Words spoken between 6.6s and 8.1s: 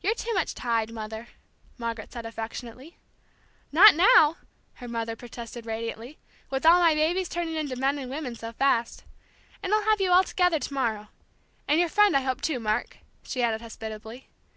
all my babies turning into men and